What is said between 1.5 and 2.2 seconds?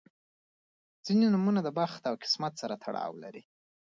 د بخت او